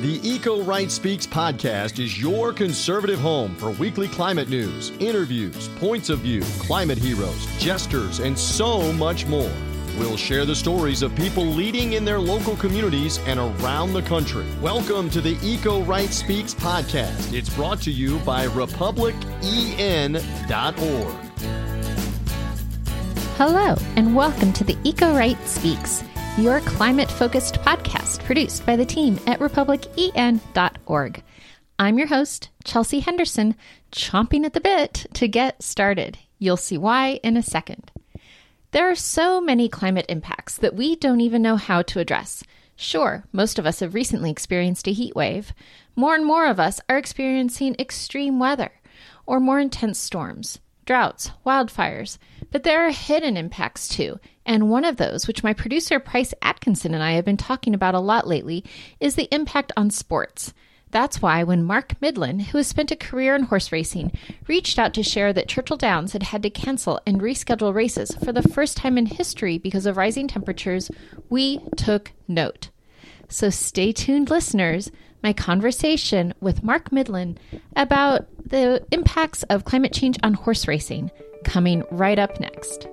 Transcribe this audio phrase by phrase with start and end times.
[0.00, 6.08] The Eco Right Speaks podcast is your conservative home for weekly climate news, interviews, points
[6.08, 9.50] of view, climate heroes, jesters, and so much more.
[9.98, 14.46] We'll share the stories of people leading in their local communities and around the country.
[14.62, 17.32] Welcome to the Eco Right Speaks podcast.
[17.32, 20.22] It's brought to you by republicen.org.
[23.36, 26.04] Hello, and welcome to the Eco Right Speaks
[26.38, 31.22] your climate focused podcast produced by the team at republicen.org.
[31.80, 33.56] I'm your host, Chelsea Henderson,
[33.90, 36.16] chomping at the bit to get started.
[36.38, 37.90] You'll see why in a second.
[38.70, 42.44] There are so many climate impacts that we don't even know how to address.
[42.76, 45.52] Sure, most of us have recently experienced a heat wave.
[45.96, 48.70] More and more of us are experiencing extreme weather
[49.26, 52.16] or more intense storms droughts, wildfires,
[52.50, 54.18] but there are hidden impacts too.
[54.46, 57.94] And one of those, which my producer Price Atkinson and I have been talking about
[57.94, 58.64] a lot lately,
[59.00, 60.54] is the impact on sports.
[60.90, 64.12] That's why when Mark Midland, who has spent a career in horse racing,
[64.46, 68.32] reached out to share that Churchill Downs had had to cancel and reschedule races for
[68.32, 70.90] the first time in history because of rising temperatures,
[71.28, 72.70] we took note.
[73.28, 74.90] So stay tuned, listeners.
[75.22, 77.38] My conversation with Mark Midland
[77.76, 81.10] about the impacts of climate change on horse racing
[81.44, 82.88] coming right up next.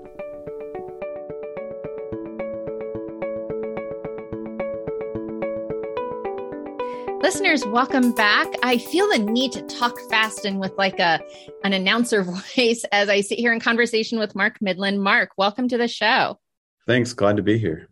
[7.21, 8.47] Listeners, welcome back.
[8.61, 11.19] I feel the need to talk fast and with like a
[11.63, 12.21] an announcer
[12.55, 15.01] voice as I sit here in conversation with Mark Midland.
[15.01, 16.39] Mark, welcome to the show.
[16.85, 17.13] Thanks.
[17.13, 17.89] Glad to be here.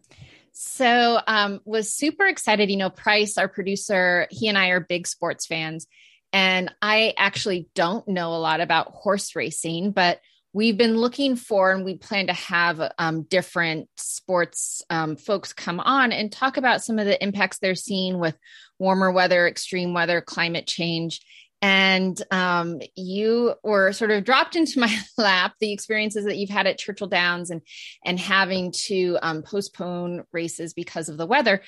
[0.52, 2.70] So, um, was super excited.
[2.70, 5.88] You know, Price, our producer, he and I are big sports fans,
[6.32, 10.20] and I actually don't know a lot about horse racing, but
[10.54, 15.80] we've been looking for and we plan to have um, different sports um, folks come
[15.80, 18.38] on and talk about some of the impacts they're seeing with
[18.78, 21.22] warmer weather, extreme weather, climate change.
[21.62, 26.68] And um, you were sort of dropped into my lap the experiences that you've had
[26.68, 27.62] at churchill downs and
[28.06, 31.62] and having to um, postpone races because of the weather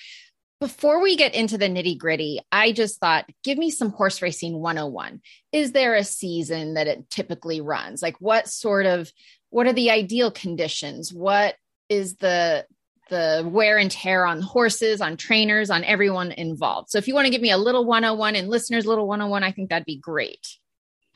[0.65, 4.59] before we get into the nitty gritty i just thought give me some horse racing
[4.59, 5.21] 101
[5.51, 9.11] is there a season that it typically runs like what sort of
[9.51, 11.53] what are the ideal conditions what
[11.87, 12.65] is the
[13.11, 16.89] the wear and tear on horses, on trainers, on everyone involved.
[16.89, 19.51] So if you want to give me a little 101 and listeners little 101, I
[19.51, 20.57] think that'd be great.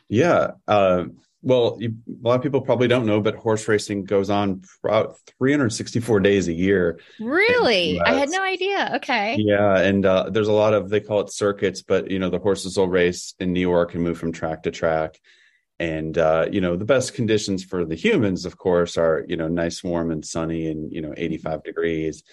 [0.08, 0.52] Yeah.
[0.68, 1.06] Uh,
[1.42, 5.18] well, you, a lot of people probably don't know, but horse racing goes on about
[5.38, 7.00] 364 days a year.
[7.20, 8.00] Really?
[8.00, 8.94] I had no idea.
[8.96, 9.38] Okay.
[9.40, 9.80] Yeah.
[9.80, 12.78] And uh, there's a lot of, they call it circuits, but, you know, the horses
[12.78, 15.18] will race in New York and move from track to track
[15.80, 19.48] and uh, you know the best conditions for the humans of course are you know
[19.48, 22.24] nice warm and sunny and you know 85 degrees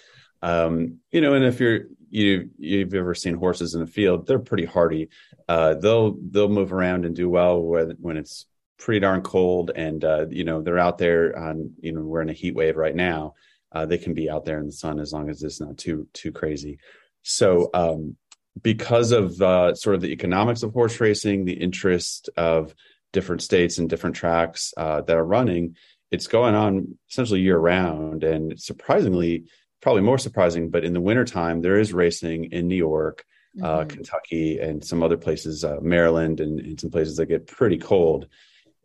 [0.41, 4.39] um, you know and if you're you you've ever seen horses in the field they're
[4.39, 5.09] pretty hardy
[5.47, 8.45] uh, they'll they'll move around and do well when, when it's
[8.77, 12.29] pretty darn cold and uh, you know they're out there on you know we're in
[12.29, 13.33] a heat wave right now
[13.71, 16.07] uh, they can be out there in the sun as long as it's not too
[16.13, 16.79] too crazy
[17.23, 18.15] so um,
[18.61, 22.73] because of uh, sort of the economics of horse racing the interest of
[23.13, 25.75] different states and different tracks uh, that are running,
[26.11, 28.23] it's going on essentially year round.
[28.23, 29.45] And surprisingly,
[29.81, 33.25] probably more surprising, but in the wintertime, there is racing in New York,
[33.61, 33.79] uh, mm-hmm.
[33.79, 37.77] uh, Kentucky, and some other places, uh, Maryland, and, and, some places that get pretty
[37.77, 38.27] cold.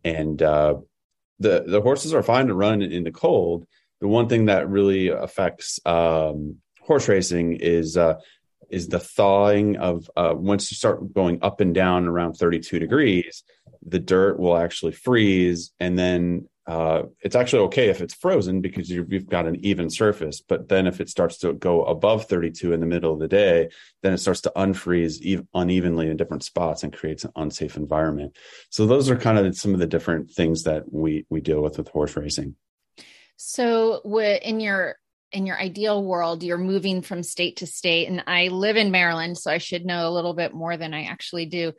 [0.05, 0.77] And uh,
[1.39, 3.67] the the horses are fine to run in the cold.
[4.01, 8.15] The one thing that really affects um, horse racing is uh,
[8.69, 13.45] is the thawing of uh, once you start going up and down around 32 degrees
[13.87, 18.89] the dirt will actually freeze and then uh, it's actually okay if it's frozen because
[18.89, 20.41] you've got an even surface.
[20.41, 23.71] But then if it starts to go above 32 in the middle of the day,
[24.03, 28.37] then it starts to unfreeze ev- unevenly in different spots and creates an unsafe environment.
[28.71, 31.79] So those are kind of some of the different things that we we deal with
[31.79, 32.55] with horse racing.
[33.37, 34.01] So,
[34.43, 34.97] in your
[35.33, 39.39] in your ideal world, you're moving from state to state, and I live in Maryland,
[39.39, 41.73] so I should know a little bit more than I actually do.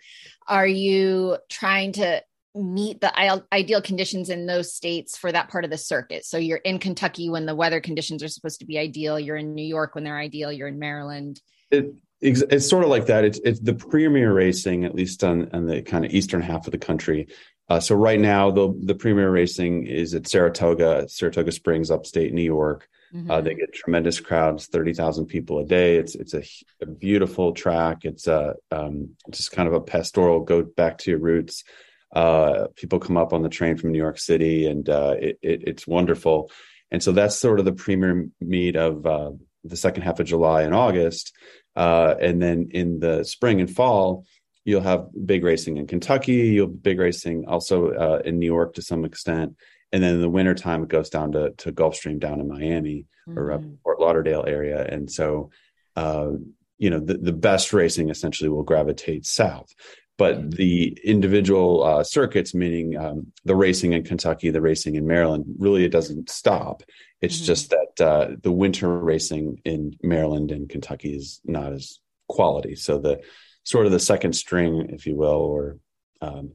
[0.48, 2.24] Are you trying to
[2.56, 6.26] meet the ideal conditions in those states for that part of the circuit?
[6.26, 9.20] So you're in Kentucky when the weather conditions are supposed to be ideal.
[9.20, 10.52] You're in New York when they're ideal.
[10.52, 11.42] You're in Maryland.
[11.72, 13.26] It, it's, sort of like that.
[13.26, 16.72] It's, it's the premier racing, at least on, on the kind of eastern half of
[16.72, 17.28] the country.
[17.70, 22.44] Uh, so right now, the the premier racing is at Saratoga, Saratoga Springs, upstate New
[22.44, 22.90] York.
[23.14, 23.30] Mm-hmm.
[23.30, 25.98] Uh, they get tremendous crowds, thirty thousand people a day.
[25.98, 26.44] It's it's a,
[26.82, 28.06] a beautiful track.
[28.06, 30.40] It's a um, just kind of a pastoral.
[30.40, 31.64] Go back to your roots.
[32.12, 35.64] Uh, people come up on the train from New York City, and uh, it, it,
[35.68, 36.52] it's wonderful.
[36.92, 39.32] And so that's sort of the premier meet of uh,
[39.64, 41.34] the second half of July and August,
[41.76, 44.26] uh, and then in the spring and fall,
[44.66, 46.34] you'll have big racing in Kentucky.
[46.34, 49.56] You'll have big racing also uh, in New York to some extent,
[49.94, 53.40] and then in the wintertime it goes down to to Gulfstream down in Miami mm-hmm.
[53.40, 55.50] or up Fort Lauderdale area, and so.
[55.96, 56.32] Uh,
[56.80, 59.72] you know the, the best racing essentially will gravitate south
[60.18, 65.46] but the individual uh, circuits, meaning um, the racing in Kentucky, the racing in Maryland,
[65.58, 66.84] really it doesn't stop.
[67.22, 67.46] It's mm-hmm.
[67.46, 72.76] just that uh, the winter racing in Maryland and Kentucky is not as quality.
[72.76, 73.22] So the
[73.64, 75.78] sort of the second string, if you will, or
[76.22, 76.52] um,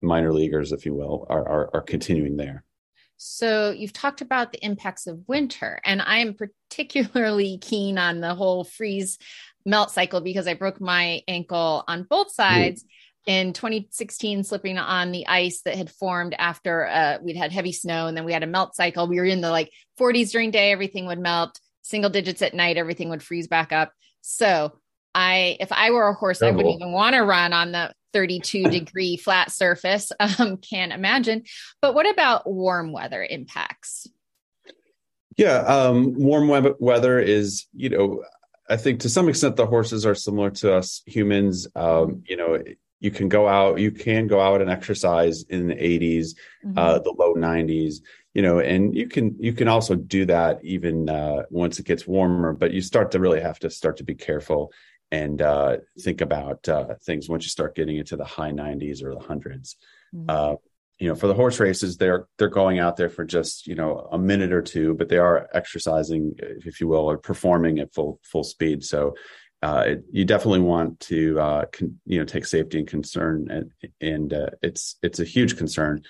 [0.00, 2.64] minor leaguers, if you will, are, are, are continuing there.
[3.16, 8.34] So you've talked about the impacts of winter, and I am particularly keen on the
[8.34, 9.18] whole freeze
[9.66, 12.84] melt cycle because I broke my ankle on both sides.
[12.84, 12.88] Ooh.
[13.26, 18.06] In 2016, slipping on the ice that had formed after uh, we'd had heavy snow,
[18.06, 19.06] and then we had a melt cycle.
[19.06, 21.60] We were in the like 40s during day, everything would melt.
[21.82, 23.92] Single digits at night, everything would freeze back up.
[24.22, 24.78] So
[25.14, 26.60] I, if I were a horse, Terrible.
[26.60, 30.12] I wouldn't even want to run on the 32 degree flat surface.
[30.38, 31.44] Um, can't imagine.
[31.80, 34.06] But what about warm weather impacts?
[35.36, 38.24] Yeah, um, warm we- weather is, you know,
[38.68, 41.66] I think to some extent the horses are similar to us humans.
[41.74, 42.62] Um, you know,
[43.00, 46.34] you can go out, you can go out and exercise in the 80s,
[46.64, 46.76] mm-hmm.
[46.76, 48.00] uh, the low 90s,
[48.34, 52.06] you know, and you can you can also do that even uh, once it gets
[52.06, 52.52] warmer.
[52.52, 54.72] But you start to really have to start to be careful
[55.10, 59.14] and uh, think about uh, things once you start getting into the high 90s or
[59.14, 59.74] the 100s.
[60.14, 60.24] Mm-hmm.
[60.28, 60.54] Uh,
[60.98, 64.08] you know, for the horse races, they're they're going out there for just you know
[64.10, 68.18] a minute or two, but they are exercising, if you will, or performing at full
[68.24, 68.82] full speed.
[68.82, 69.14] So
[69.62, 73.70] uh, it, you definitely want to uh, con, you know take safety and concern, and
[74.00, 76.02] and uh, it's it's a huge concern.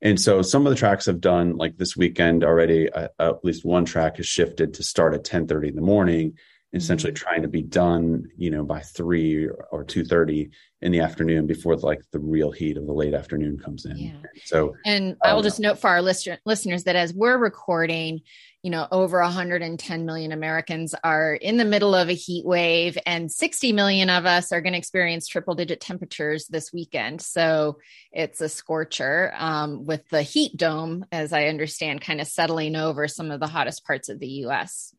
[0.00, 2.90] And so some of the tracks have done like this weekend already.
[2.90, 6.38] Uh, at least one track has shifted to start at ten thirty in the morning,
[6.74, 7.24] essentially mm-hmm.
[7.24, 10.50] trying to be done you know by three or two thirty
[10.84, 13.96] in the afternoon before like the real heat of the late afternoon comes in.
[13.96, 14.12] Yeah.
[14.44, 18.20] So, and I will um, just note for our listener, listeners that as we're recording,
[18.62, 23.32] you know, over 110 million Americans are in the middle of a heat wave, and
[23.32, 27.22] 60 million of us are going to experience triple digit temperatures this weekend.
[27.22, 27.78] So
[28.12, 33.08] it's a scorcher um, with the heat dome, as I understand, kind of settling over
[33.08, 34.94] some of the hottest parts of the US.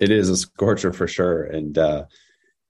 [0.00, 1.44] It is a scorcher for sure.
[1.44, 2.04] And, uh,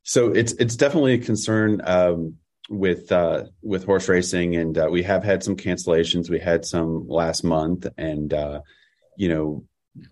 [0.03, 2.37] so it's it's definitely a concern um,
[2.69, 6.31] with uh, with horse racing, and uh, we have had some cancellations.
[6.31, 8.63] We had some last month, and uh,
[9.17, 9.65] you know,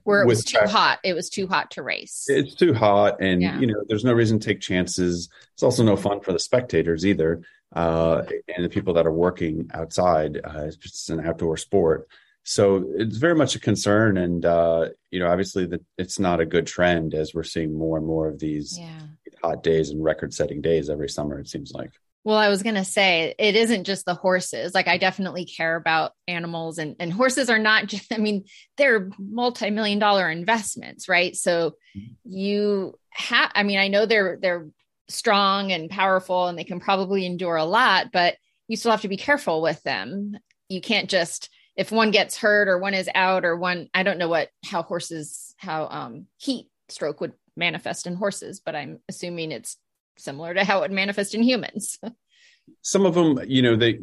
[0.05, 0.99] where it was too track, hot.
[1.05, 2.27] It was too hot to race.
[2.29, 3.59] It's too hot, and yeah.
[3.59, 5.29] you know, there's no reason to take chances.
[5.55, 7.43] It's also no fun for the spectators either,
[7.75, 8.23] uh,
[8.55, 10.39] and the people that are working outside.
[10.45, 12.09] Uh, it's just an outdoor sport
[12.49, 16.47] so it's very much a concern and uh, you know obviously that it's not a
[16.47, 19.01] good trend as we're seeing more and more of these yeah.
[19.43, 21.91] hot days and record setting days every summer it seems like
[22.25, 25.77] well i was going to say it isn't just the horses like i definitely care
[25.77, 28.45] about animals and, and horses are not just i mean
[28.79, 32.13] they're multi-million dollar investments right so mm-hmm.
[32.25, 34.69] you have i mean i know they're they're
[35.11, 38.37] strong and powerful and they can probably endure a lot but
[38.69, 40.35] you still have to be careful with them
[40.71, 44.19] you can't just if one gets hurt or one is out or one i don't
[44.19, 49.53] know what how horses how um heat stroke would manifest in horses but i'm assuming
[49.53, 49.79] it's
[50.19, 51.99] similar to how it manifests in humans
[52.83, 53.99] some of them you know they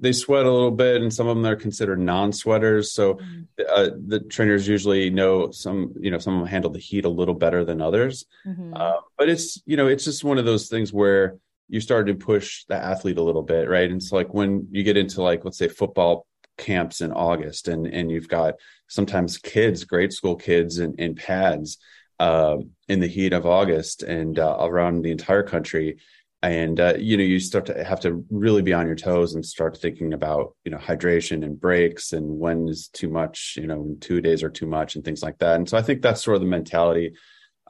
[0.00, 3.42] they sweat a little bit and some of them are considered non-sweaters so mm-hmm.
[3.68, 7.08] uh, the trainers usually know some you know some of them handle the heat a
[7.08, 8.72] little better than others mm-hmm.
[8.74, 11.36] uh, but it's you know it's just one of those things where
[11.68, 14.84] you start to push the athlete a little bit right and it's like when you
[14.84, 16.26] get into like let's say football
[16.58, 18.54] camps in August, and and you've got
[18.88, 21.78] sometimes kids, grade school kids, in, in pads
[22.18, 22.56] uh,
[22.88, 25.98] in the heat of August and uh, around the entire country.
[26.42, 29.44] And uh, you know, you start to have to really be on your toes and
[29.44, 33.96] start thinking about you know hydration and breaks and when is too much, you know,
[34.00, 35.56] two days are too much and things like that.
[35.56, 37.14] And so I think that's sort of the mentality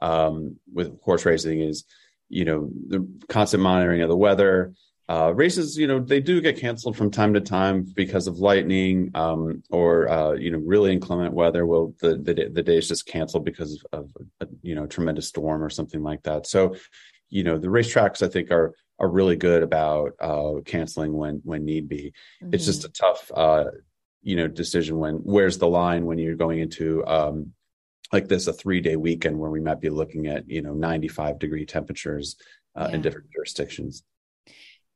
[0.01, 1.85] um, with horse racing is
[2.29, 4.73] you know the constant monitoring of the weather
[5.09, 9.09] uh, races, you know, they do get canceled from time to time because of lightning
[9.15, 11.65] um, or uh, you know really inclement weather.
[11.65, 15.69] Will the the, the days just canceled because of, a, you know tremendous storm or
[15.71, 16.45] something like that?
[16.45, 16.75] So,
[17.29, 21.65] you know, the racetracks I think are are really good about uh, canceling when when
[21.65, 22.13] need be.
[22.43, 22.53] Mm-hmm.
[22.53, 23.65] It's just a tough uh,
[24.21, 27.51] you know decision when where's the line when you're going into um,
[28.13, 31.39] like this a three day weekend where we might be looking at you know 95
[31.39, 32.35] degree temperatures
[32.75, 32.95] uh, yeah.
[32.95, 34.03] in different jurisdictions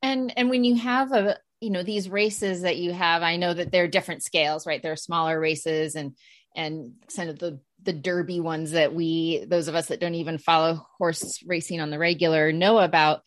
[0.04, 3.54] and and when you have a you know these races that you have i know
[3.54, 4.82] that they're different scales right?
[4.82, 6.14] There are smaller races and
[6.54, 10.38] and kind of the the derby ones that we those of us that don't even
[10.38, 13.22] follow horse racing on the regular know about.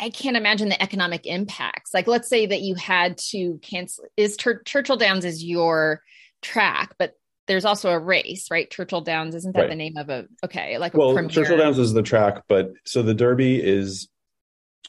[0.00, 1.92] I can't imagine the economic impacts.
[1.92, 6.02] Like let's say that you had to cancel is Tur- churchill downs is your
[6.42, 7.14] track but
[7.46, 8.70] there's also a race right?
[8.70, 9.70] Churchill downs isn't that right.
[9.70, 13.14] the name of a okay like well churchill downs is the track but so the
[13.14, 14.08] derby is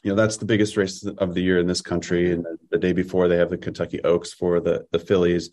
[0.02, 2.92] you know that's the biggest race of the year in this country and the, day
[2.92, 5.50] before they have the kentucky oaks for the the fillies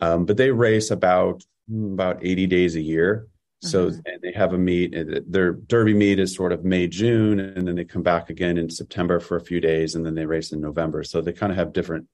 [0.00, 3.28] um, but they race about about 80 days a year.
[3.62, 4.00] So mm-hmm.
[4.06, 4.94] and they have a meet.
[5.30, 8.70] Their Derby meet is sort of May, June, and then they come back again in
[8.70, 11.04] September for a few days, and then they race in November.
[11.04, 12.06] So they kind of have different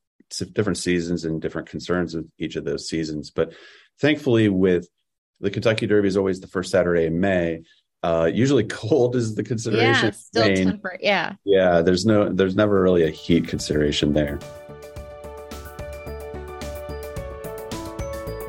[0.55, 3.31] different seasons and different concerns with each of those seasons.
[3.31, 3.53] But
[4.01, 4.89] thankfully, with
[5.39, 7.63] the Kentucky Derby is always the first Saturday in May.
[8.03, 10.05] Uh, usually cold is the consideration.
[10.05, 11.01] Yeah, still temperate.
[11.03, 11.35] Yeah.
[11.45, 11.83] Yeah.
[11.83, 14.39] There's no, there's never really a heat consideration there.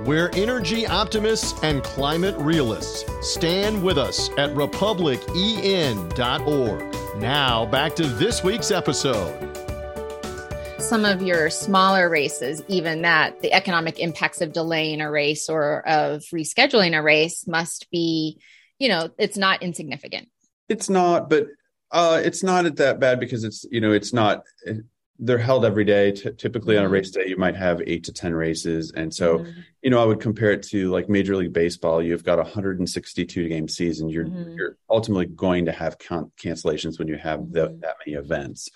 [0.07, 3.03] We're energy optimists and climate realists.
[3.21, 7.17] Stand with us at republicen.org.
[7.17, 9.57] Now, back to this week's episode.
[10.79, 15.85] Some of your smaller races, even that, the economic impacts of delaying a race or
[15.85, 18.39] of rescheduling a race must be,
[18.79, 20.29] you know, it's not insignificant.
[20.69, 21.47] It's not, but
[21.91, 24.43] uh, it's not that bad because it's, you know, it's not
[25.19, 26.11] they're held every day.
[26.11, 26.85] T- typically mm-hmm.
[26.85, 28.91] on a race day, you might have eight to 10 races.
[28.95, 29.59] And so, mm-hmm.
[29.81, 32.01] you know, I would compare it to like Major League Baseball.
[32.01, 34.09] You've got a 162 game season.
[34.09, 34.51] You're, mm-hmm.
[34.51, 37.79] you're ultimately going to have con- cancellations when you have the, mm-hmm.
[37.79, 38.69] that many events.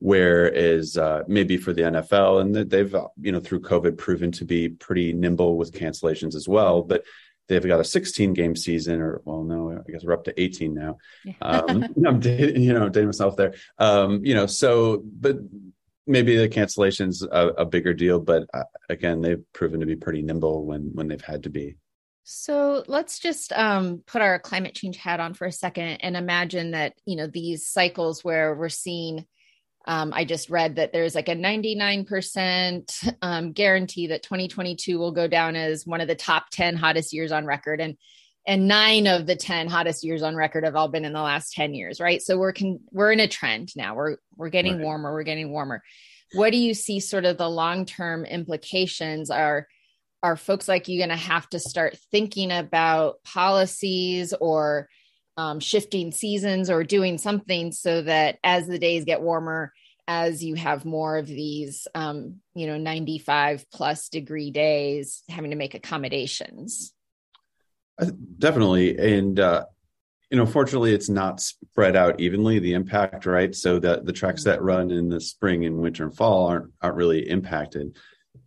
[0.00, 4.68] Whereas uh, maybe for the NFL, and they've, you know, through COVID proven to be
[4.68, 6.82] pretty nimble with cancellations as well.
[6.82, 7.02] But
[7.48, 10.74] they've got a 16 game season or well no i guess we're up to 18
[10.74, 10.98] now
[11.42, 15.38] um i'm you know dating myself there um you know so but
[16.08, 20.22] maybe the cancellation's a, a bigger deal, but uh, again, they've proven to be pretty
[20.22, 21.76] nimble when when they've had to be.
[22.24, 26.72] So let's just um, put our climate change hat on for a second and imagine
[26.72, 29.26] that you know these cycles where we're seeing.
[29.88, 35.26] Um, I just read that there's like a 99% um, guarantee that 2022 will go
[35.26, 37.96] down as one of the top 10 hottest years on record, and
[38.46, 41.52] and nine of the 10 hottest years on record have all been in the last
[41.52, 42.22] 10 years right?
[42.22, 43.94] So we're con- we're in a trend now.
[43.94, 44.84] We're we're getting right.
[44.84, 45.82] warmer we're getting warmer.
[46.34, 49.30] What do you see sort of the long-term implications?
[49.30, 49.66] Are
[50.22, 54.88] are folks like you going to have to start thinking about policies or
[55.38, 59.72] um, shifting seasons or doing something so that as the days get warmer
[60.06, 65.56] as you have more of these um, you know 95 plus degree days having to
[65.56, 66.92] make accommodations
[68.38, 68.96] Definitely.
[68.98, 69.64] And, uh,
[70.30, 73.54] you know, fortunately, it's not spread out evenly, the impact, right?
[73.54, 76.96] So that the tracks that run in the spring and winter and fall aren't, aren't
[76.96, 77.96] really impacted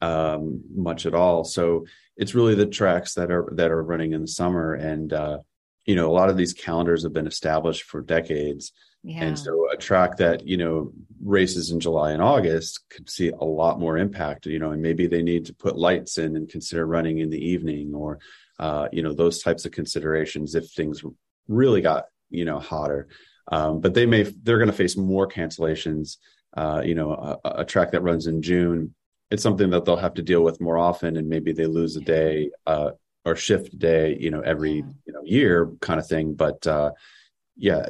[0.01, 1.43] um, much at all.
[1.43, 4.73] So it's really the tracks that are, that are running in the summer.
[4.75, 5.39] And, uh,
[5.85, 8.71] you know, a lot of these calendars have been established for decades.
[9.03, 9.23] Yeah.
[9.23, 10.91] And so a track that, you know,
[11.23, 15.07] races in July and August could see a lot more impact, you know, and maybe
[15.07, 18.19] they need to put lights in and consider running in the evening or,
[18.61, 21.03] uh, you know those types of considerations if things
[21.47, 23.07] really got you know hotter
[23.51, 26.17] um, but they may they're going to face more cancellations
[26.55, 27.11] uh, you know
[27.43, 28.93] a, a, track that runs in june
[29.31, 32.01] it's something that they'll have to deal with more often and maybe they lose a
[32.01, 32.91] day uh,
[33.25, 34.75] or shift a day you know every
[35.05, 36.91] you know year kind of thing but uh,
[37.55, 37.87] yeah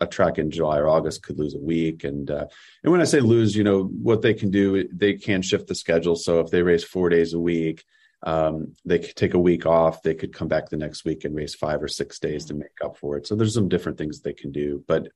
[0.00, 2.04] a track in July or August could lose a week.
[2.04, 2.46] And uh,
[2.82, 5.74] and when I say lose, you know what they can do, they can shift the
[5.74, 6.16] schedule.
[6.16, 7.84] So if they race four days a week,
[8.22, 10.02] um, they could take a week off.
[10.02, 12.68] They could come back the next week and race five or six days to make
[12.84, 13.26] up for it.
[13.26, 15.08] So there's some different things they can do, but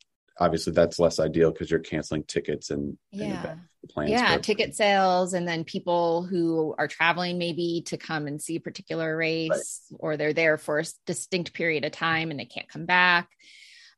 [0.42, 3.52] obviously that's less ideal because you're canceling tickets and, yeah.
[3.52, 4.11] And plans.
[4.11, 8.61] Yeah, ticket sales, and then people who are traveling maybe to come and see a
[8.61, 9.99] particular race, right.
[10.00, 13.28] or they're there for a distinct period of time and they can't come back.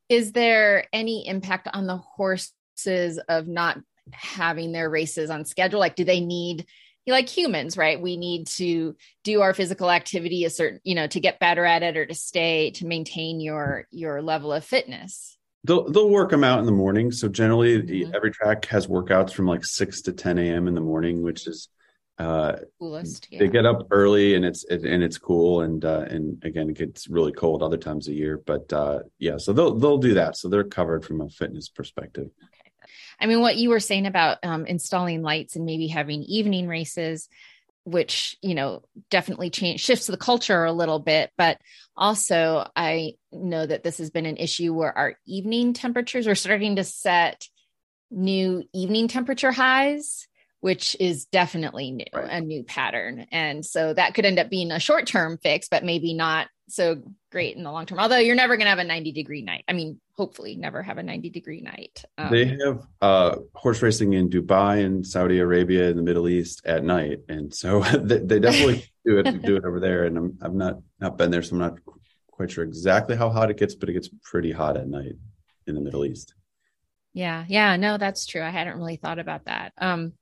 [0.08, 3.78] Is there any impact on the horses of not
[4.12, 5.80] having their races on schedule?
[5.80, 6.66] Like, do they need
[7.06, 8.00] like humans, right?
[8.00, 11.82] We need to do our physical activity a certain, you know, to get better at
[11.82, 15.36] it or to stay to maintain your your level of fitness.
[15.64, 17.11] They'll they'll work them out in the morning.
[17.11, 18.14] So generally, mm-hmm.
[18.14, 20.68] every track has workouts from like six to ten a.m.
[20.68, 21.68] in the morning, which is
[22.18, 23.26] uh coolest.
[23.30, 23.40] Yeah.
[23.40, 26.76] They get up early and it's it, and it's cool and uh and again it
[26.76, 30.37] gets really cold other times of year, but uh yeah, so they'll they'll do that.
[30.37, 32.26] So they're covered from a fitness perspective.
[32.26, 32.71] Okay.
[33.18, 37.28] I mean, what you were saying about um, installing lights and maybe having evening races,
[37.84, 41.58] which you know definitely change shifts the culture a little bit, but
[41.96, 46.76] also I know that this has been an issue where our evening temperatures are starting
[46.76, 47.46] to set
[48.10, 50.26] new evening temperature highs
[50.64, 52.30] which is definitely new, right.
[52.30, 53.26] a new pattern.
[53.30, 57.02] And so that could end up being a short term fix, but maybe not so
[57.30, 57.99] great in the long term.
[57.99, 59.64] Although you're never going to have a 90 degree night.
[59.68, 62.02] I mean, hopefully never have a 90 degree night.
[62.16, 66.62] Um, they have uh, horse racing in Dubai and Saudi Arabia in the Middle East
[66.64, 67.18] at night.
[67.28, 70.04] And so they, they definitely do it, do it over there.
[70.04, 71.42] And I'm, I've not, not been there.
[71.42, 71.76] So I'm not
[72.30, 75.12] quite sure exactly how hot it gets, but it gets pretty hot at night
[75.66, 76.33] in the Middle East.
[77.12, 77.44] Yeah.
[77.49, 77.76] Yeah.
[77.76, 78.42] No, that's true.
[78.42, 79.75] I hadn't really thought about that.
[79.76, 80.14] Um,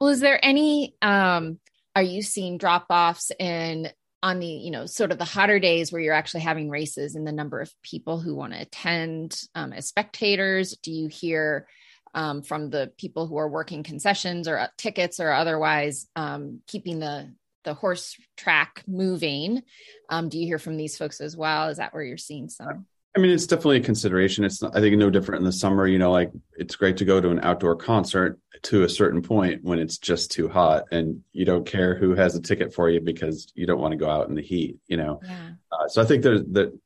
[0.00, 1.58] well, is there any, um,
[1.94, 3.90] are you seeing drop offs in
[4.24, 7.26] on the you know sort of the hotter days where you're actually having races and
[7.26, 10.76] the number of people who want to attend um, as spectators?
[10.82, 11.68] Do you hear
[12.14, 16.98] um, from the people who are working concessions or uh, tickets or otherwise um, keeping
[17.00, 17.32] the
[17.64, 19.62] the horse track moving?
[20.08, 21.68] Um, do you hear from these folks as well?
[21.68, 24.44] Is that where you're seeing some I mean, it's definitely a consideration.
[24.44, 25.86] It's I think no different in the summer.
[25.86, 29.62] You know, like it's great to go to an outdoor concert to a certain point
[29.62, 33.00] when it's just too hot, and you don't care who has a ticket for you
[33.00, 34.78] because you don't want to go out in the heat.
[34.88, 35.50] You know, yeah.
[35.70, 36.76] uh, so I think there's that.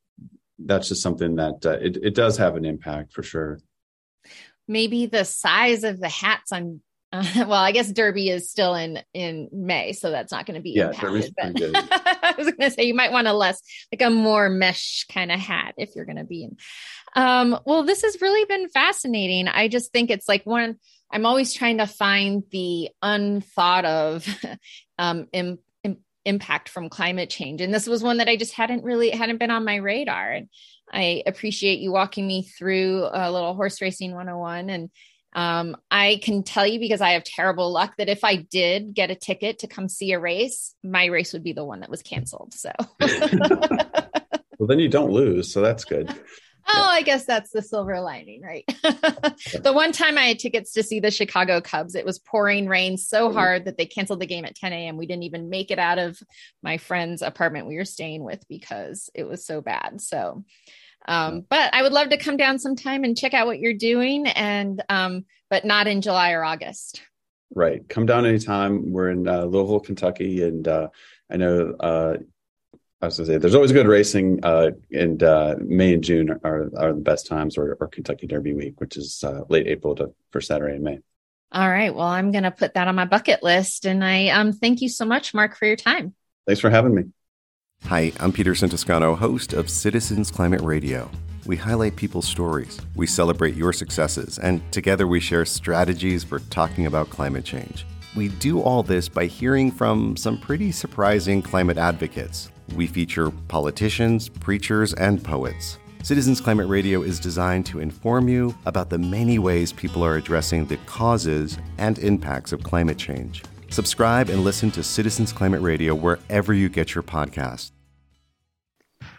[0.59, 3.59] That's just something that uh, it it does have an impact for sure.
[4.67, 6.81] Maybe the size of the hats on
[7.11, 10.61] uh, well, I guess Derby is still in in May, so that's not going to
[10.61, 10.91] be yeah.
[10.91, 11.75] Derby's pretty good.
[11.91, 13.61] I was going to say you might want a less
[13.91, 16.57] like a more mesh kind of hat if you're going to be in.
[17.15, 19.47] Um, well, this has really been fascinating.
[19.47, 20.77] I just think it's like one.
[21.11, 24.27] I'm always trying to find the unthought of
[24.99, 28.83] um, Im, Im, impact from climate change, and this was one that I just hadn't
[28.83, 30.31] really hadn't been on my radar.
[30.31, 30.49] And
[30.91, 34.89] I appreciate you walking me through a little horse racing 101 and
[35.33, 39.11] um, I can tell you because I have terrible luck that if I did get
[39.11, 42.01] a ticket to come see a race, my race would be the one that was
[42.01, 42.53] canceled.
[42.53, 45.53] So, well, then you don't lose.
[45.53, 46.09] So that's good.
[46.71, 48.63] Oh, I guess that's the silver lining, right?
[48.83, 52.97] the one time I had tickets to see the Chicago Cubs, it was pouring rain
[52.97, 54.97] so hard that they canceled the game at 10 a.m.
[54.97, 56.19] We didn't even make it out of
[56.61, 59.99] my friend's apartment we were staying with because it was so bad.
[59.99, 60.43] So,
[61.07, 64.27] um, but I would love to come down sometime and check out what you're doing,
[64.27, 67.01] and um, but not in July or August.
[67.53, 68.91] Right, come down anytime.
[68.91, 70.89] We're in uh, Louisville, Kentucky, and uh,
[71.31, 72.17] I know uh,
[73.01, 76.39] I was going to say there's always good racing, uh, and uh, May and June
[76.43, 79.95] are are the best times, or, or Kentucky Derby week, which is uh, late April
[79.95, 80.99] to for Saturday in May.
[81.51, 84.53] All right, well, I'm going to put that on my bucket list, and I um
[84.53, 86.13] thank you so much, Mark, for your time.
[86.45, 87.05] Thanks for having me.
[87.89, 91.09] Hi, I'm Peterson Toscano, host of Citizens Climate Radio.
[91.47, 96.85] We highlight people's stories, we celebrate your successes, and together we share strategies for talking
[96.85, 97.87] about climate change.
[98.15, 102.51] We do all this by hearing from some pretty surprising climate advocates.
[102.75, 105.79] We feature politicians, preachers, and poets.
[106.03, 110.65] Citizens Climate Radio is designed to inform you about the many ways people are addressing
[110.65, 113.41] the causes and impacts of climate change.
[113.69, 117.71] Subscribe and listen to Citizens Climate Radio wherever you get your podcast.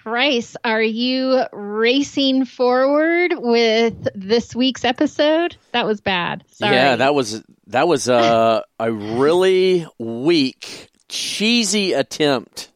[0.02, 5.56] Price, are you racing forward with this week's episode?
[5.72, 6.44] That was bad.
[6.48, 6.74] Sorry.
[6.74, 12.70] Yeah, that was that was a a really weak, cheesy attempt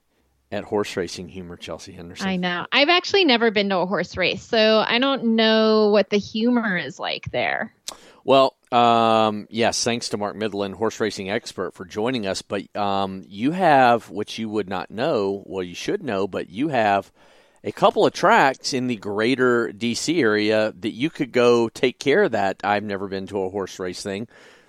[0.52, 2.28] at horse racing humor, Chelsea Henderson.
[2.28, 2.66] I know.
[2.70, 6.76] I've actually never been to a horse race, so I don't know what the humor
[6.76, 7.74] is like there.
[8.24, 12.42] Well, um, yes, thanks to Mark Midland, horse racing expert, for joining us.
[12.42, 16.68] But um, you have, which you would not know, well, you should know, but you
[16.68, 17.12] have
[17.62, 22.24] a couple of tracks in the greater DC area that you could go take care
[22.24, 22.60] of that.
[22.64, 24.26] I've never been to a horse race thing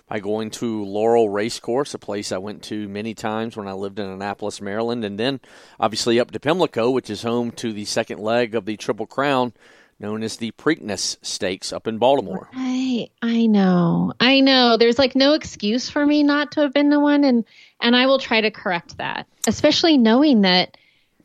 [0.08, 3.98] by going to Laurel Racecourse, a place I went to many times when I lived
[3.98, 5.40] in Annapolis, Maryland, and then
[5.80, 9.52] obviously up to Pimlico, which is home to the second leg of the Triple Crown
[9.98, 12.48] known as the Preakness Stakes up in Baltimore.
[12.54, 14.12] I I know.
[14.20, 14.76] I know.
[14.76, 17.44] There's like no excuse for me not to have been the one and
[17.80, 19.26] and I will try to correct that.
[19.46, 20.76] Especially knowing that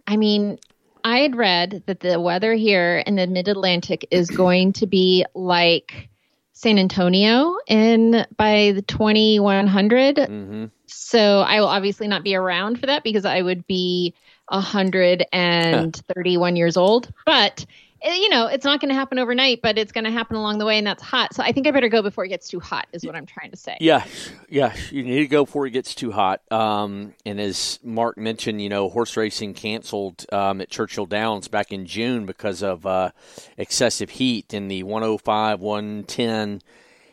[0.08, 0.58] I mean,
[1.04, 5.26] I had read that the weather here in the mid Atlantic is going to be
[5.34, 6.10] like
[6.54, 10.18] San Antonio in by the 2100.
[10.18, 10.66] Mm-hmm.
[10.86, 14.14] So I will obviously not be around for that because I would be
[14.50, 17.12] 131 years old.
[17.26, 17.66] But
[18.04, 20.66] you know, it's not going to happen overnight, but it's going to happen along the
[20.66, 21.34] way, and that's hot.
[21.34, 23.52] So I think I better go before it gets too hot, is what I'm trying
[23.52, 23.78] to say.
[23.80, 24.06] Yeah,
[24.50, 26.42] yeah, you need to go before it gets too hot.
[26.52, 31.72] Um, and as Mark mentioned, you know, horse racing canceled um, at Churchill Downs back
[31.72, 33.12] in June because of uh,
[33.58, 36.62] excessive heat in the 105, 110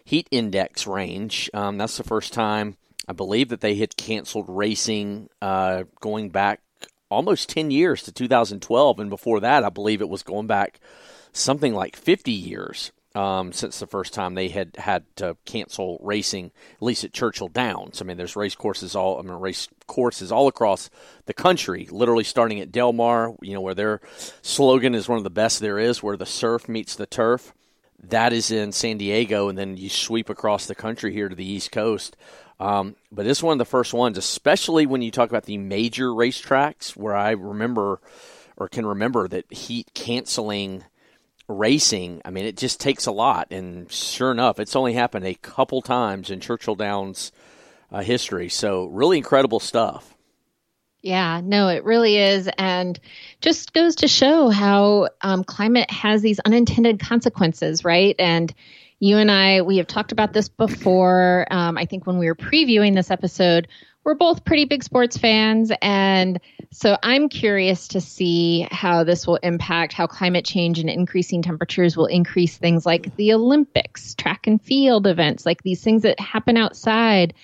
[0.05, 1.51] heat index range.
[1.53, 6.61] Um, that's the first time I believe that they had canceled racing uh, going back
[7.11, 8.99] almost 10 years to 2012.
[9.01, 10.81] And before that, I believe it was going back
[11.33, 12.93] something like 50 years.
[13.15, 17.49] um, since the first time they had had to cancel racing, at least at Churchill
[17.49, 18.01] Downs.
[18.01, 20.89] I mean, there's race courses all I mean, race courses all across
[21.27, 24.01] the country, literally starting at Del Mar, you know, where their
[24.43, 27.53] slogan is one of the best there is, where the surf meets the turf.
[28.01, 31.51] That is in San Diego, and then you sweep across the country here to the
[31.51, 32.17] East Coast.
[32.61, 36.09] Um, but it's one of the first ones, especially when you talk about the major
[36.09, 38.01] racetracks, where I remember
[38.57, 40.85] or can remember that heat canceling
[41.47, 42.21] racing.
[42.25, 45.81] I mean, it just takes a lot, and sure enough, it's only happened a couple
[45.81, 47.33] times in Churchill Downs
[47.93, 48.49] uh, history.
[48.49, 50.15] So, really incredible stuff.
[51.01, 52.51] Yeah, no, it really is.
[52.59, 52.99] And
[53.41, 58.17] just goes to show how um, climate has these unintended consequences, right?
[58.19, 58.53] And
[59.01, 61.47] you and I, we have talked about this before.
[61.51, 63.69] Um, I think when we were previewing this episode,
[64.05, 65.71] we're both pretty big sports fans.
[65.83, 71.43] And so I'm curious to see how this will impact how climate change and increasing
[71.43, 76.19] temperatures will increase things like the Olympics, track and field events, like these things that
[76.19, 77.35] happen outside,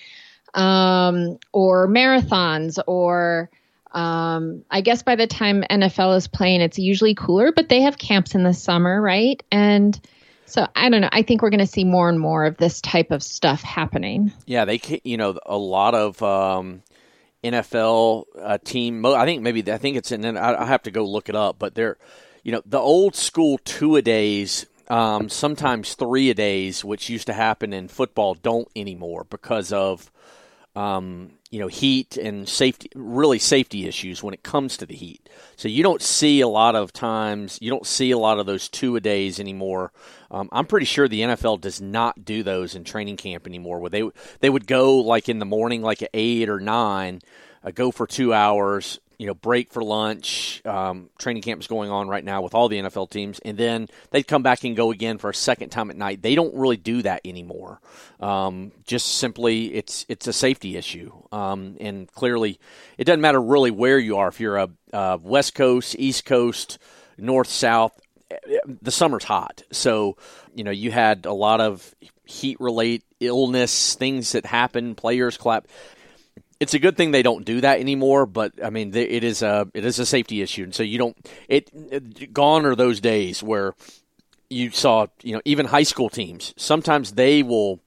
[0.55, 3.49] um, or marathons, or
[3.91, 7.97] um, I guess by the time NFL is playing, it's usually cooler, but they have
[7.97, 9.41] camps in the summer, right?
[9.51, 9.99] And
[10.45, 11.09] so I don't know.
[11.11, 14.31] I think we're going to see more and more of this type of stuff happening.
[14.45, 16.83] Yeah, they you know a lot of um,
[17.43, 19.05] NFL uh, team.
[19.05, 21.57] I think maybe I think it's then I have to go look it up.
[21.57, 21.97] But they're
[22.43, 24.65] you know the old school two a days.
[24.87, 30.11] Um, sometimes three a days, which used to happen in football, don't anymore because of
[30.75, 35.27] um, you know heat and safety, really safety issues when it comes to the heat.
[35.55, 38.69] So you don't see a lot of times, you don't see a lot of those
[38.69, 39.91] two a days anymore.
[40.31, 43.79] Um, I'm pretty sure the NFL does not do those in training camp anymore.
[43.79, 44.09] Where they
[44.39, 47.21] they would go like in the morning, like at eight or nine,
[47.63, 50.61] uh, go for two hours, you know, break for lunch.
[50.65, 53.87] Um, training camp is going on right now with all the NFL teams, and then
[54.11, 56.21] they'd come back and go again for a second time at night.
[56.21, 57.79] They don't really do that anymore.
[58.19, 62.59] Um, just simply, it's it's a safety issue, um, and clearly,
[62.97, 64.27] it doesn't matter really where you are.
[64.27, 66.77] If you're a, a West Coast, East Coast,
[67.17, 67.99] North, South,
[68.81, 70.17] the summer's hot, so
[70.53, 71.93] you know you had a lot of
[72.25, 75.67] heat relate illness things that happen players clap
[76.59, 78.25] it's a good thing they don't do that anymore.
[78.25, 81.17] But I mean, it is a it is a safety issue, and so you don't.
[81.47, 83.75] It, it gone are those days where
[84.49, 86.53] you saw you know even high school teams.
[86.57, 87.79] Sometimes they will.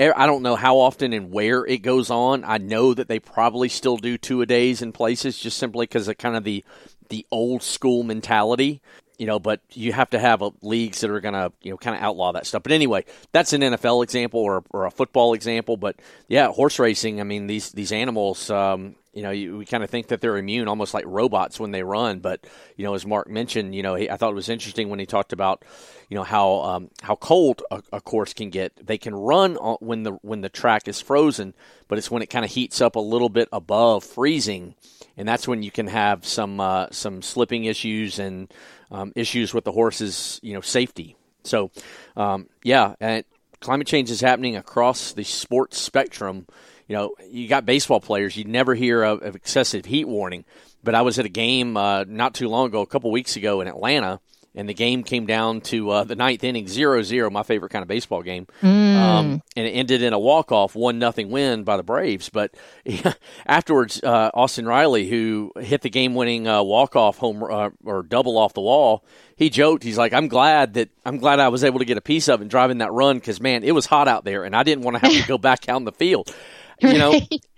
[0.00, 2.44] I don't know how often and where it goes on.
[2.44, 6.06] I know that they probably still do two a days in places, just simply because
[6.06, 6.64] of kind of the
[7.08, 8.80] the old school mentality
[9.18, 11.76] you know, but you have to have a, leagues that are going to, you know,
[11.76, 12.62] kind of outlaw that stuff.
[12.62, 15.76] But anyway, that's an NFL example or, or a football example.
[15.76, 15.96] But
[16.28, 17.20] yeah, horse racing.
[17.20, 20.36] I mean, these these animals, um, you know, you, we kind of think that they're
[20.36, 22.20] immune, almost like robots when they run.
[22.20, 25.00] But you know, as Mark mentioned, you know, he, I thought it was interesting when
[25.00, 25.64] he talked about,
[26.08, 28.86] you know, how um, how cold a, a, course can get.
[28.86, 31.54] They can run when the when the track is frozen,
[31.88, 34.76] but it's when it kind of heats up a little bit above freezing,
[35.16, 38.48] and that's when you can have some uh, some slipping issues and
[38.90, 41.16] um, issues with the horse's you know safety.
[41.44, 41.70] So
[42.16, 43.24] um, yeah, and
[43.60, 46.46] climate change is happening across the sports spectrum.
[46.86, 48.36] You know, you got baseball players.
[48.36, 50.44] You'd never hear of, of excessive heat warning,
[50.82, 53.60] but I was at a game uh, not too long ago, a couple weeks ago
[53.60, 54.20] in Atlanta,
[54.54, 57.88] and the game came down to uh, the ninth inning, 0-0, my favorite kind of
[57.88, 58.96] baseball game, mm.
[58.96, 62.28] um, and it ended in a walk off, one nothing win by the Braves.
[62.28, 63.12] But yeah,
[63.46, 68.02] afterwards, uh, Austin Riley, who hit the game winning uh, walk off home uh, or
[68.02, 69.04] double off the wall,
[69.36, 72.02] he joked, he's like, "I'm glad that I'm glad I was able to get a
[72.02, 74.62] piece of it driving that run because man, it was hot out there, and I
[74.62, 76.34] didn't want to have to go back out in the field."
[76.80, 77.12] You know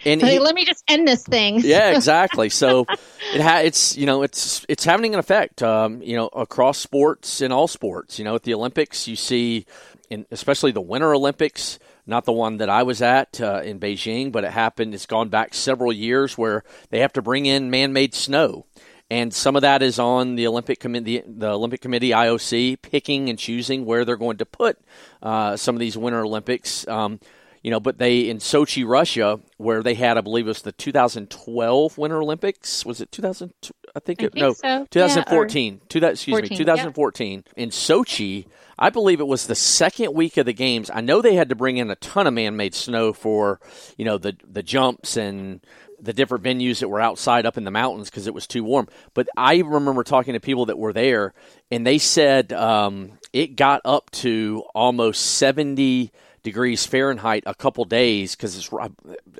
[0.04, 2.86] and he, let me just end this thing yeah exactly so
[3.34, 7.40] it ha- it's you know it's it's having an effect um, you know across sports
[7.40, 9.66] in all sports you know at the olympics you see
[10.08, 14.32] in especially the winter olympics not the one that I was at uh, in Beijing,
[14.32, 14.94] but it happened.
[14.94, 18.66] It's gone back several years where they have to bring in man-made snow,
[19.10, 23.38] and some of that is on the Olympic committee, the Olympic Committee IOC, picking and
[23.38, 24.78] choosing where they're going to put
[25.22, 26.86] uh, some of these Winter Olympics.
[26.86, 27.20] Um,
[27.62, 30.72] you know, but they in Sochi, Russia, where they had, I believe, it was the
[30.72, 32.86] 2012 Winter Olympics.
[32.86, 33.52] Was it 2000?
[33.94, 34.86] I think, I it, think no, so.
[34.90, 35.74] 2014.
[35.74, 37.62] Yeah, to that, excuse 14, me, 2014 yeah.
[37.62, 38.46] in Sochi.
[38.78, 40.90] I believe it was the second week of the games.
[40.92, 43.60] I know they had to bring in a ton of man-made snow for,
[43.98, 45.60] you know, the the jumps and
[46.02, 48.88] the different venues that were outside up in the mountains because it was too warm.
[49.12, 51.34] But I remember talking to people that were there,
[51.70, 56.10] and they said um, it got up to almost 70
[56.42, 58.70] degrees Fahrenheit a couple days because it's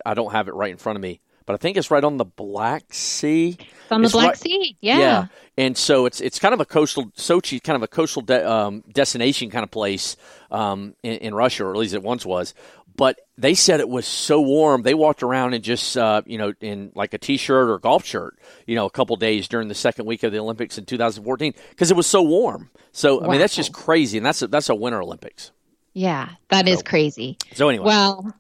[0.04, 1.20] I don't have it right in front of me.
[1.46, 3.56] but I think it's right on the Black Sea.
[3.58, 4.76] It's on the It's Black right- Sea.
[4.80, 4.98] Yeah.
[4.98, 5.26] Yeah,
[5.58, 8.84] and so it's it's kind of a coastal Sochi, kind of a coastal de- um,
[8.92, 10.16] destination kind of place
[10.50, 12.54] um, in, in Russia, or at least it once was.
[12.96, 16.52] But they said it was so warm, they walked around in just uh, you know
[16.60, 20.04] in like a t-shirt or golf shirt, you know, a couple days during the second
[20.06, 22.68] week of the Olympics in 2014 because it was so warm.
[22.92, 25.50] So I mean, that's just crazy, and that's a, that's a Winter Olympics.
[25.92, 27.36] Yeah, that is crazy.
[27.54, 28.34] So anyway, Well,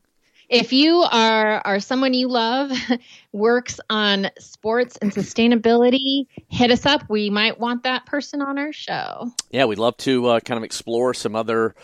[0.48, 2.70] if you are are someone you love,
[3.32, 7.08] works on sports and sustainability, hit us up.
[7.08, 9.30] We might want that person on our show.
[9.50, 11.74] Yeah, we'd love to uh, kind of explore some other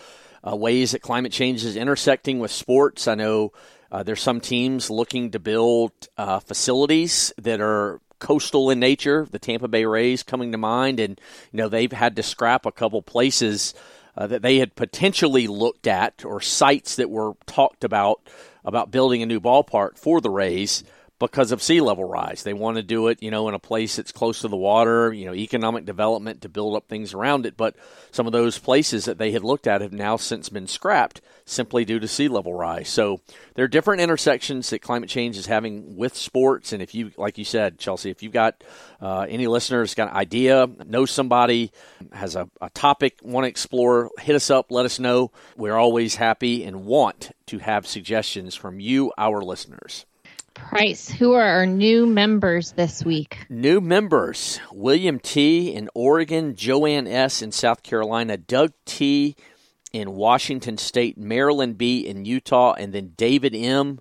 [0.47, 3.07] uh, ways that climate change is intersecting with sports.
[3.07, 3.53] I know
[3.91, 9.27] uh, there's some teams looking to build uh, facilities that are coastal in nature.
[9.29, 11.19] The Tampa Bay Rays coming to mind, and
[11.51, 13.73] you know they've had to scrap a couple places
[14.17, 18.21] uh, that they had potentially looked at or sites that were talked about
[18.65, 20.83] about building a new ballpark for the Rays
[21.19, 22.43] because of sea level rise.
[22.43, 25.11] They want to do it, you know, in a place that's close to the water,
[25.11, 27.57] you know, economic development to build up things around it.
[27.57, 27.75] But
[28.11, 31.85] some of those places that they had looked at have now since been scrapped simply
[31.85, 32.89] due to sea level rise.
[32.89, 33.21] So
[33.55, 36.73] there are different intersections that climate change is having with sports.
[36.73, 38.63] And if you, like you said, Chelsea, if you've got
[39.01, 41.71] uh, any listeners got an idea, know somebody,
[42.11, 45.31] has a, a topic, want to explore, hit us up, let us know.
[45.55, 50.05] We're always happy and want to have suggestions from you, our listeners.
[50.67, 53.37] Price, who are our new members this week?
[53.47, 55.71] New members William T.
[55.73, 57.41] in Oregon, Joanne S.
[57.43, 59.35] in South Carolina, Doug T.
[59.93, 61.99] in Washington State, Marilyn B.
[61.99, 63.99] in Utah, and then David M.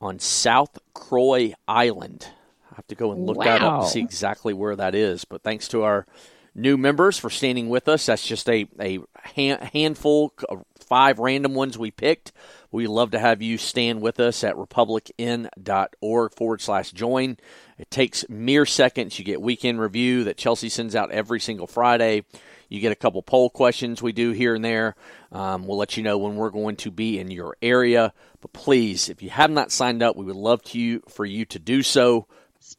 [0.00, 2.28] on South Croix Island.
[2.70, 3.80] I have to go and look that up Wow.
[3.80, 5.24] to see exactly where that is.
[5.24, 6.06] But thanks to our
[6.54, 8.06] new members for standing with us.
[8.06, 12.32] That's just a, a hand, handful, of five random ones we picked.
[12.72, 17.36] We love to have you stand with us at republicen.org forward slash join.
[17.78, 19.18] It takes mere seconds.
[19.18, 22.24] You get weekend review that Chelsea sends out every single Friday.
[22.68, 24.94] You get a couple poll questions we do here and there.
[25.32, 28.12] Um, we'll let you know when we're going to be in your area.
[28.40, 31.44] But please, if you have not signed up, we would love to you for you
[31.46, 32.26] to do so.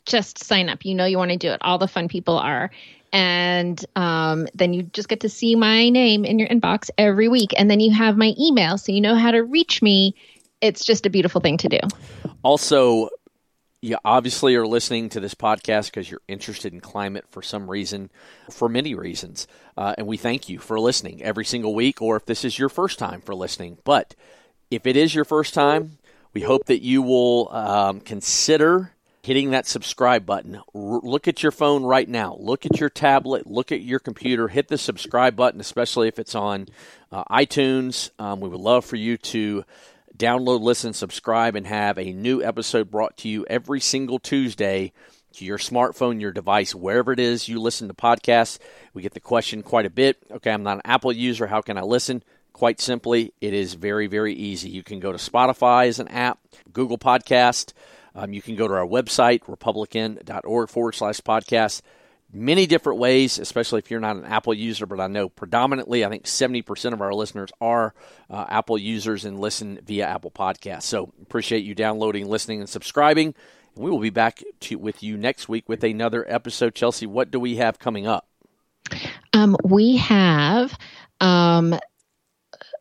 [0.05, 0.85] Just sign up.
[0.85, 1.59] You know you want to do it.
[1.61, 2.71] All the fun people are.
[3.13, 7.51] And um, then you just get to see my name in your inbox every week.
[7.57, 10.15] And then you have my email so you know how to reach me.
[10.61, 11.79] It's just a beautiful thing to do.
[12.43, 13.09] Also,
[13.81, 18.11] you obviously are listening to this podcast because you're interested in climate for some reason,
[18.51, 19.47] for many reasons.
[19.75, 22.69] Uh, and we thank you for listening every single week, or if this is your
[22.69, 23.79] first time for listening.
[23.83, 24.13] But
[24.69, 25.97] if it is your first time,
[26.33, 30.55] we hope that you will um, consider hitting that subscribe button.
[30.55, 32.35] R- look at your phone right now.
[32.39, 33.47] Look at your tablet.
[33.47, 34.47] Look at your computer.
[34.47, 36.67] Hit the subscribe button, especially if it's on
[37.11, 38.09] uh, iTunes.
[38.19, 39.63] Um, we would love for you to
[40.15, 44.91] download, listen, subscribe, and have a new episode brought to you every single Tuesday
[45.33, 48.59] to your smartphone, your device, wherever it is you listen to podcasts.
[48.93, 50.17] We get the question quite a bit.
[50.29, 51.47] Okay, I'm not an Apple user.
[51.47, 52.23] How can I listen?
[52.53, 54.69] Quite simply, it is very, very easy.
[54.69, 56.39] You can go to Spotify as an app,
[56.73, 57.73] Google Podcast.
[58.15, 61.81] Um, you can go to our website, republicen.org forward slash podcast.
[62.33, 66.09] Many different ways, especially if you're not an Apple user, but I know predominantly, I
[66.09, 67.93] think 70% of our listeners are
[68.29, 70.83] uh, Apple users and listen via Apple Podcasts.
[70.83, 73.35] So appreciate you downloading, listening, and subscribing.
[73.75, 76.73] And we will be back to, with you next week with another episode.
[76.73, 78.27] Chelsea, what do we have coming up?
[79.33, 80.77] Um, we have,
[81.19, 81.77] um,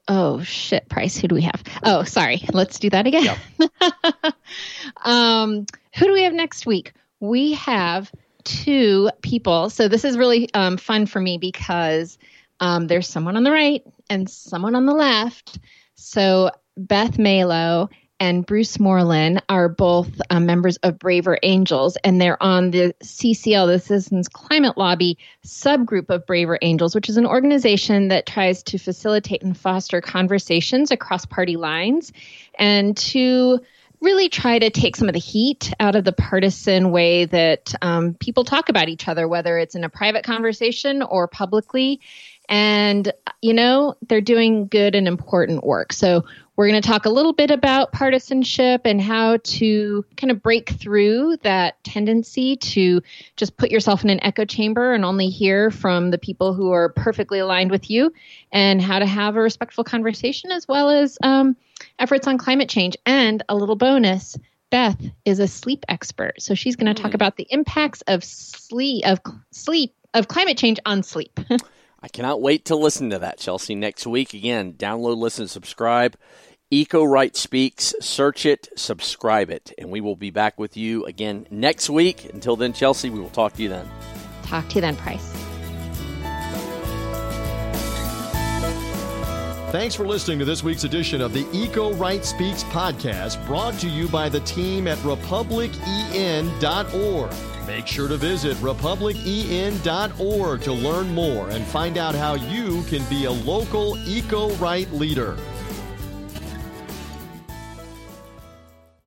[0.08, 1.16] oh shit, Price.
[1.16, 1.62] Who do we have?
[1.82, 2.42] Oh, sorry.
[2.52, 3.36] Let's do that again.
[5.04, 6.92] um, who do we have next week?
[7.20, 8.10] We have
[8.44, 9.70] two people.
[9.70, 12.18] So this is really um, fun for me because
[12.60, 15.58] um, there's someone on the right and someone on the left.
[15.94, 17.88] So Beth Malow
[18.20, 23.66] and Bruce Moreland are both uh, members of Braver Angels, and they're on the CCL,
[23.66, 28.78] the Citizens Climate Lobby subgroup of Braver Angels, which is an organization that tries to
[28.78, 32.12] facilitate and foster conversations across party lines
[32.58, 33.60] and to
[34.00, 38.14] really try to take some of the heat out of the partisan way that um,
[38.14, 42.00] people talk about each other, whether it's in a private conversation or publicly.
[42.50, 45.92] And, you know, they're doing good and important work.
[45.92, 46.24] So
[46.56, 50.68] we're going to talk a little bit about partisanship and how to kind of break
[50.70, 53.00] through that tendency to
[53.36, 56.90] just put yourself in an echo chamber and only hear from the people who are
[56.90, 58.12] perfectly aligned with you,
[58.52, 61.56] and how to have a respectful conversation as well as um,
[61.98, 62.94] efforts on climate change.
[63.06, 64.36] And a little bonus
[64.70, 66.42] Beth is a sleep expert.
[66.42, 70.78] So she's going to talk about the impacts of sleep, of sleep, of climate change
[70.84, 71.40] on sleep.
[72.02, 74.32] I cannot wait to listen to that, Chelsea, next week.
[74.32, 76.16] Again, download, listen, subscribe.
[76.70, 77.94] Eco Right Speaks.
[78.00, 82.32] Search it, subscribe it, and we will be back with you again next week.
[82.32, 83.88] Until then, Chelsea, we will talk to you then.
[84.44, 85.34] Talk to you then, Price.
[89.72, 93.88] Thanks for listening to this week's edition of the Eco Right Speaks podcast, brought to
[93.88, 97.49] you by the team at republicen.org.
[97.66, 103.26] Make sure to visit republicen.org to learn more and find out how you can be
[103.26, 105.36] a local eco right leader.